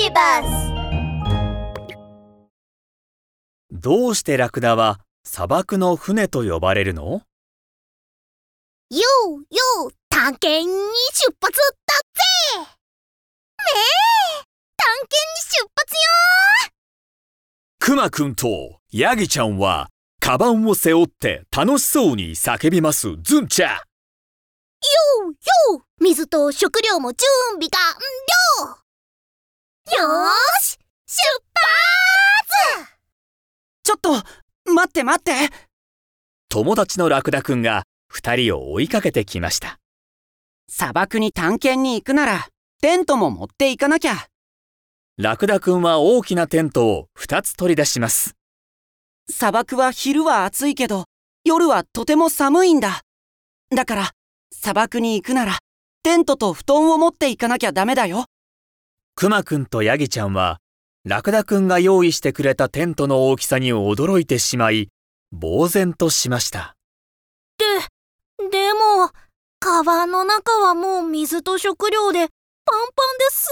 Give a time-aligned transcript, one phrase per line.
[0.00, 0.48] ビバス
[3.72, 7.02] どうしてラクダは砂漠の船と呼ばれるの？
[7.02, 9.40] ようよ
[9.88, 10.72] う探検に
[11.14, 12.60] 出発だぜ！
[12.60, 12.64] ね
[14.40, 14.44] え
[14.76, 15.98] 探検に出発よ
[17.80, 19.88] クマくんとヤギちゃんは
[20.20, 23.78] カバンを背負って楽しそうに叫びますズンチャよ
[25.24, 25.32] う
[25.74, 27.80] よう水と食料も準備完
[28.62, 28.68] 了！
[28.68, 31.22] よーし出
[32.84, 32.92] 発
[33.82, 34.12] ちょっと、
[34.72, 35.32] 待って待って
[36.48, 39.78] 友達のラクダくんが二人を追いかけてきました
[40.68, 42.48] 砂漠に探検に行くなら、
[42.80, 44.26] テントも持っていかなきゃ。
[45.16, 48.36] ラクダくんは大きなテントを二つ取り出します
[49.30, 51.04] 砂漠は昼は暑いけど、
[51.44, 53.00] 夜はとても寒いんだ。
[53.74, 54.10] だから、
[54.52, 55.58] 砂漠に行くなら、
[56.02, 58.26] テントと布団を持っていかなきゃダメだよ。
[59.18, 60.60] クマくんとヤギちゃんは
[61.04, 64.90] ラクダくんが用意してくれたテントの大きさに驚いてしまい
[65.32, 66.76] 呆然としました。
[67.58, 69.10] でも
[69.58, 73.48] カバンの中はもう水と食料でパンパンです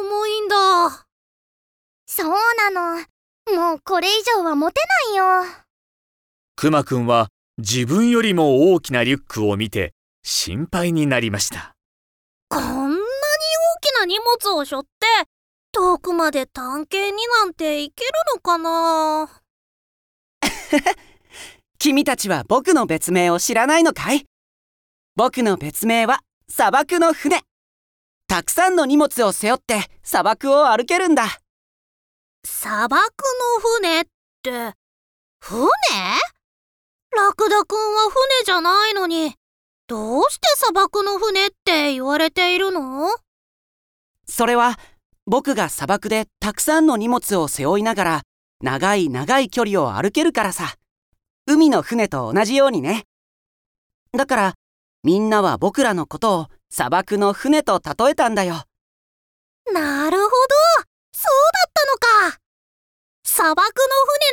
[0.00, 1.06] ごく重いんだ。
[2.06, 2.30] そう
[2.72, 3.00] なの。
[3.54, 4.80] もうこれ以上は持て
[5.12, 5.64] ないよ。
[6.56, 11.74] クマくんは自分よりも大きなリュックを見て心配になりました
[14.04, 14.90] 荷物を背負って
[15.72, 19.42] 遠くまで探検になんて行けるのかな？
[21.78, 24.26] 君たちは僕の別名を知らないのかい？
[25.16, 27.42] 僕の別名は砂漠の船。
[28.26, 31.26] たくさんの荷物を背負って砂漠を歩けるんだ。
[32.44, 34.04] 砂漠の船っ
[34.42, 34.74] て
[35.40, 35.68] 船？
[37.16, 39.34] ラクダくんは船じゃないのに
[39.86, 43.08] どうして砂漠の船って言われているの？
[44.26, 44.78] それは
[45.26, 48.22] 僕が砂漠でたくさんの荷物を背負いながら
[48.60, 50.74] 長い長い距離を歩けるからさ。
[51.46, 53.04] 海の船と同じようにね。
[54.12, 54.54] だから
[55.02, 58.64] みんなは僕らのことを砂漠の船と例えたんだよ。
[59.72, 60.30] なるほど
[61.12, 62.38] そうだったのか
[63.24, 63.72] 砂漠の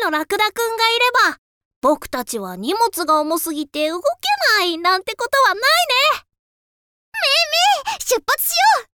[0.01, 1.37] 船のラクダくんがいれば
[1.81, 4.05] 僕たちは荷物が重すぎて動け
[4.59, 5.65] ないなんてことはないね
[7.13, 8.90] めいめい出発しよう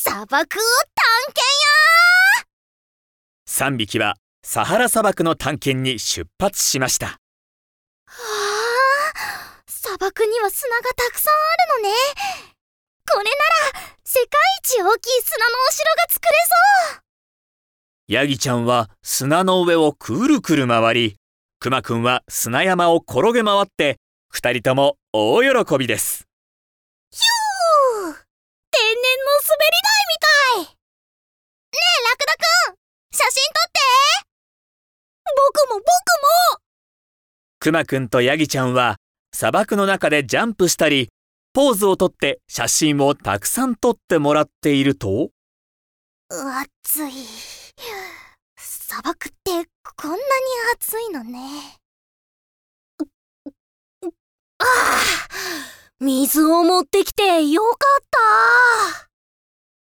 [0.00, 2.46] 砂漠を探検よ
[3.48, 4.14] 3匹は
[4.44, 7.06] サハラ砂漠の探検に出発しました。
[7.06, 7.18] は
[8.06, 11.96] あ砂漠には砂がたくさんあるのね。
[13.10, 13.30] これな
[13.74, 14.28] ら世界
[14.62, 16.30] 一大きい砂のお城が作れ
[16.92, 17.02] そう。
[18.06, 21.16] ヤギちゃんは砂の上をくるくる回り
[21.58, 23.96] クマくんは砂山を転げ回って
[24.28, 26.28] 二人とも大喜びです。
[28.70, 30.76] 天然の滑り台みたいね
[31.72, 32.38] えラクダく
[32.72, 32.78] ん
[33.10, 33.80] 写真撮って
[35.34, 36.62] 僕も僕も
[37.68, 38.96] クマくんとヤギちゃんは
[39.34, 41.10] 砂漠の中でジャンプしたり
[41.52, 45.28] ポーズをとって写真をたくさん撮ってもらっていると？
[46.30, 47.12] 暑い。
[48.56, 49.68] 砂漠って
[49.98, 50.22] こんなに
[50.76, 51.40] 暑いのね。
[54.60, 54.66] ああ
[56.00, 58.04] 水を持ってきてよかっ
[58.96, 59.08] た。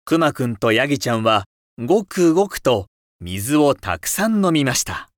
[0.06, 1.44] クマくんとヤギちゃんは
[1.78, 2.86] ごくごくと
[3.20, 5.10] 水をたくさん飲みました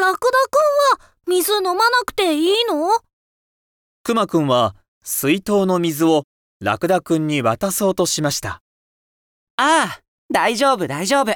[0.00, 2.90] ラクダくんは水飲まなくていいの？
[4.02, 6.24] クマくんは水筒の水を
[6.60, 8.62] ラクダくんに渡そうとしました
[9.56, 10.00] ああ、
[10.32, 11.32] 大丈夫大丈夫。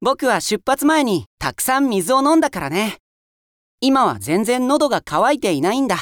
[0.00, 2.98] 僕は出発前にたくさん水を飲んだからね。
[3.80, 5.96] 今は全然喉が渇いていないんだ。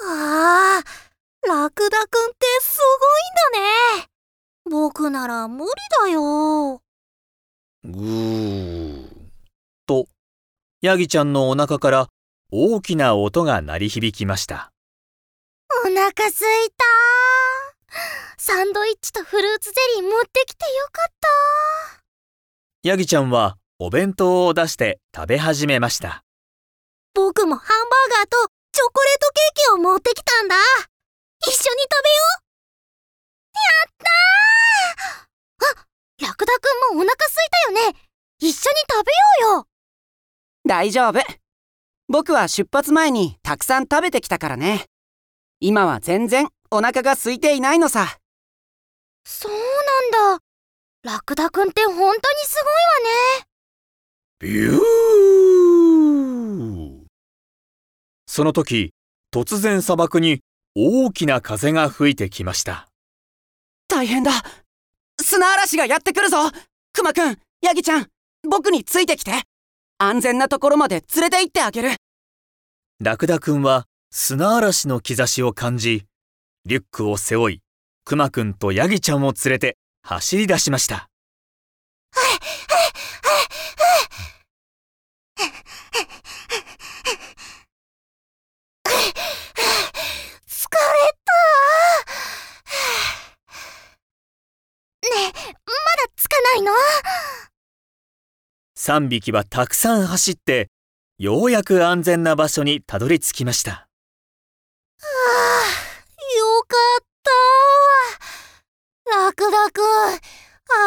[0.00, 0.82] ああ
[1.46, 2.78] ラクダくんってす
[3.50, 3.62] ごいん
[3.96, 4.08] だね
[4.70, 5.70] 僕なら無理
[6.04, 6.80] だよ
[7.84, 9.17] ぐーと
[10.80, 12.06] ヤギちゃんのお腹から
[12.52, 14.70] 大きな音が鳴り響きました。
[15.84, 16.84] お腹すいた。
[18.36, 22.02] サンドイッチとフルーツゼリー持ってきてよかった。
[22.84, 26.22] ヤギちゃんはお弁当を出して食べ始めました。
[27.12, 28.36] 僕もハンバーガーと
[28.70, 30.54] チョコレートケーキを持ってきたんだ。
[31.40, 31.74] 一緒に食べよ
[32.38, 33.58] う。
[33.58, 33.98] やっ
[35.58, 35.80] たー。
[35.80, 37.98] あラクダくんもお腹すいたよね。
[38.38, 39.10] 一緒に食べ
[39.48, 39.66] ようよ
[40.68, 41.20] 大丈夫。
[42.08, 44.84] 僕は出発前にたくさん食べてきたからね。
[45.60, 48.18] 今は全然お腹が空いていないのさ。
[49.24, 50.42] そうなんだ
[51.04, 52.56] ラクダくんって本当にす
[54.40, 54.78] ビュー
[58.26, 58.92] その時
[59.34, 60.40] 突然砂漠に
[60.76, 62.88] 大きな風が吹いてきました
[63.88, 64.32] 大変だ。
[65.20, 66.36] 砂嵐がやってくるぞ
[66.92, 68.06] クマくんヤギちゃん
[68.48, 69.32] 僕についてきて
[70.00, 71.90] 安全なところまで連れて行ってあげる。
[73.00, 76.06] ラクダくんは砂嵐の兆しを感じ、
[76.64, 77.62] リュックを背負い、
[78.04, 81.10] クマくんとヤギちゃんを連れて走り出しました。
[90.46, 90.78] 疲れ
[91.24, 91.32] た。
[95.10, 96.70] ねえ、まだつかないの？
[98.78, 100.70] 3匹はたくさん走って、
[101.18, 103.72] ようやく安全な場所にたどり着きました。
[103.72, 103.86] あ
[105.02, 105.08] あ、
[106.38, 107.04] よかっ
[109.10, 109.16] た。
[109.26, 110.14] ラクダくん、あ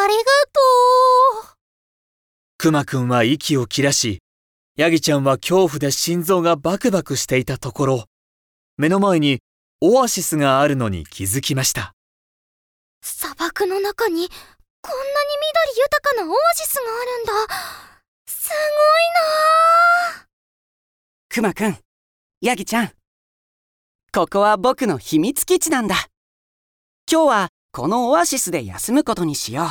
[0.08, 0.24] りが
[0.54, 0.62] と
[1.50, 1.56] う。
[2.58, 4.20] クマくんは息を切らし、
[4.78, 8.06] ヤギちゃんは恐怖で心臓がバクバクしていたところ、
[8.78, 9.40] 目の前に
[9.82, 11.92] オアシスがあるのに気づきました。
[13.02, 14.30] 砂漠の中に
[14.84, 17.56] こんなに緑豊かなオアシスがあるんだ。
[18.28, 18.58] すごい
[19.14, 20.28] なあ。
[21.30, 21.78] クマくん
[22.42, 22.92] ヤギちゃん。
[24.12, 25.96] ここは僕の秘密基地なんだ。
[27.10, 29.68] 今日はこのオアシスで休むことにしよう。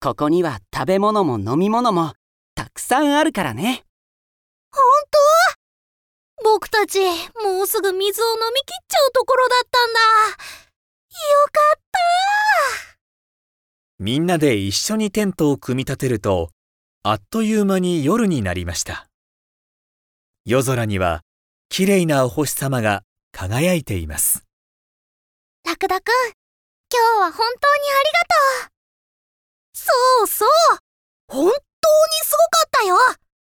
[0.00, 2.14] ここには食べ物も飲み物も
[2.54, 3.84] たくさんあるからね。
[4.72, 4.82] 本
[6.42, 6.44] 当？
[6.44, 7.00] 僕たち、
[7.42, 9.65] もうすぐ水を飲み切っちゃうところだっ
[14.06, 16.50] みんなで一緒にテントを組み立てると、
[17.02, 19.08] あっという間に夜になりました。
[20.44, 21.22] 夜空には
[21.68, 24.44] 綺麗なお星様が輝いています。
[25.64, 26.12] ラクダくん、
[26.88, 28.70] 今日は本当にありがとう。
[29.74, 29.90] そ
[30.22, 30.78] うそう
[31.26, 31.54] 本当に
[32.22, 32.96] すごかったよ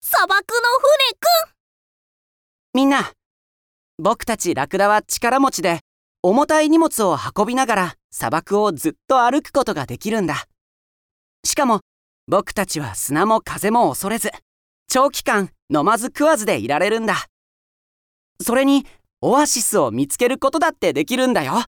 [0.02, 0.38] 砂漠の
[0.78, 1.52] 船くん
[2.74, 3.10] みんな
[3.98, 5.80] 僕たちラクダは力持ちで
[6.24, 10.46] 重たい荷物を運びながら砂漠をずっと歩くことができるんだ。
[11.44, 11.80] しかも
[12.28, 14.30] 僕たちは砂も風も恐れず
[14.86, 17.16] 長期間飲まず食わずでいられるんだ。
[18.40, 18.86] それに
[19.20, 21.64] オアシスを見つけることだってできるんだよ。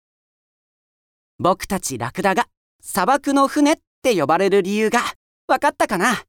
[1.40, 2.46] 僕たちラクダが
[2.80, 5.00] 砂漠の船って呼ばれる理由が
[5.48, 6.22] 分かったかな？